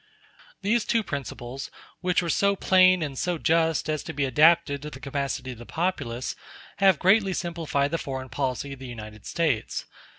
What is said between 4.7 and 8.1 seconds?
to the capacity of the populace, have greatly simplified the